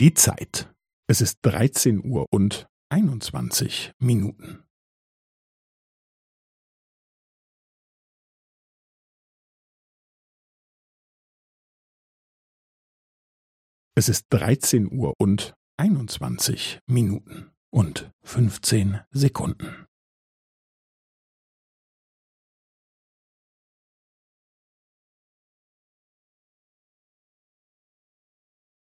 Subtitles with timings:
[0.00, 0.72] Die Zeit.
[1.10, 4.62] Es ist 13 Uhr und 21 Minuten.
[13.96, 19.87] Es ist 13 Uhr und 21 Minuten und 15 Sekunden.